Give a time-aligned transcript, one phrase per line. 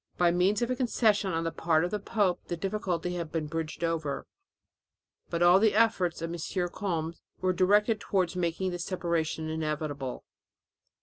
[0.17, 3.45] By means of a concession on the part of the pope the difficulty had been
[3.45, 4.25] bridged over,
[5.29, 6.69] but all the efforts of M.
[6.69, 10.23] Combes were directed towards making the separation inevitable.